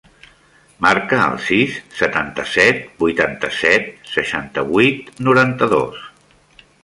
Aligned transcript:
Marca 0.85 1.17
el 1.25 1.35
sis, 1.49 1.75
setanta-set, 1.99 2.81
vuitanta-set, 3.03 3.85
seixanta-vuit, 4.15 5.15
noranta-dos. 5.29 6.01